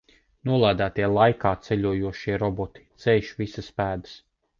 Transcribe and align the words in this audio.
Nolādētie 0.51 1.09
laikā 1.17 1.51
ceļojošie 1.67 2.39
roboti 2.45 2.87
dzēš 3.05 3.31
visas 3.43 3.69
pēdas. 3.83 4.17